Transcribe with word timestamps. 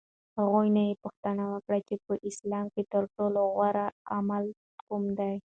هغوی 0.39 0.67
نه 0.75 0.81
یې 0.87 0.93
پوښتنه 1.03 1.43
وکړه 1.53 1.79
چې 1.87 1.95
په 2.05 2.13
اسلام 2.29 2.65
کې 2.73 2.83
ترټولو 2.93 3.39
غوره 3.55 3.87
عمل 4.15 4.43
کوم 4.85 5.03
دی؟ 5.19 5.35